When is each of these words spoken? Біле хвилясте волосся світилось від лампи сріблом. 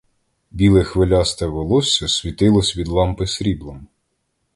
Біле 0.51 0.83
хвилясте 0.83 1.45
волосся 1.45 2.07
світилось 2.07 2.77
від 2.77 2.87
лампи 2.87 3.27
сріблом. 3.27 3.87